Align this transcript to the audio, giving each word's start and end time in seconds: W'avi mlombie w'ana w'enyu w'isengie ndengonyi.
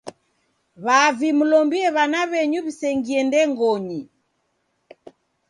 W'avi 0.85 1.29
mlombie 1.37 1.93
w'ana 1.95 2.21
w'enyu 2.31 2.59
w'isengie 2.65 3.19
ndengonyi. 3.27 4.01